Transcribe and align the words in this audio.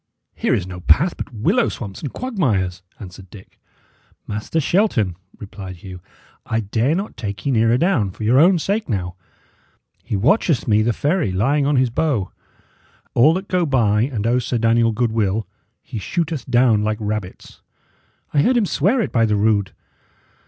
"Here 0.33 0.55
is 0.55 0.65
no 0.65 0.79
path 0.79 1.15
but 1.15 1.31
willow 1.31 1.69
swamps 1.69 2.01
and 2.01 2.11
quagmires," 2.11 2.81
answered 2.99 3.29
Dick. 3.29 3.59
"Master 4.25 4.59
Shelton," 4.59 5.15
replied 5.37 5.75
Hugh, 5.83 6.01
"I 6.43 6.61
dare 6.61 6.95
not 6.95 7.15
take 7.15 7.45
ye 7.45 7.51
nearer 7.51 7.77
down, 7.77 8.09
for 8.09 8.23
your 8.23 8.39
own 8.39 8.57
sake 8.57 8.89
now. 8.89 9.15
He 10.03 10.15
watcheth 10.15 10.67
me 10.67 10.81
the 10.81 10.91
ferry, 10.91 11.31
lying 11.31 11.67
on 11.67 11.75
his 11.75 11.91
bow. 11.91 12.31
All 13.13 13.35
that 13.35 13.47
go 13.47 13.63
by 13.63 14.01
and 14.01 14.25
owe 14.25 14.39
Sir 14.39 14.57
Daniel 14.57 14.91
goodwill, 14.91 15.45
he 15.83 15.99
shooteth 15.99 16.49
down 16.49 16.83
like 16.83 16.97
rabbits. 16.99 17.61
I 18.33 18.41
heard 18.41 18.57
him 18.57 18.65
swear 18.65 19.01
it 19.01 19.11
by 19.11 19.27
the 19.27 19.35
rood. 19.35 19.71